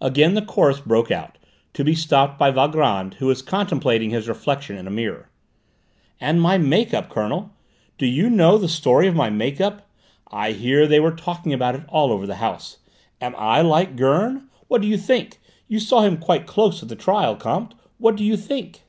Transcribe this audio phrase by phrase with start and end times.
[0.00, 1.36] Again the chorus broke out,
[1.72, 5.30] to be stopped by Valgrand, who was contemplating his reflection in a mirror.
[6.20, 7.50] "And my make up, Colonel?
[7.98, 9.90] Do you know the story of my make up?
[10.30, 12.76] I hear they were talking about it all over the house.
[13.20, 14.48] Am I like Gurn?
[14.68, 15.38] What do you think?
[15.66, 18.82] You saw him quite close at the trial, Comte: what do you think?"